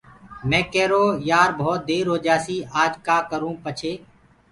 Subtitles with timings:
[0.49, 3.93] مي ڪيرو يآر ڀوتَ دير هوجآسي آج ڪآ ڪرونٚ پڇي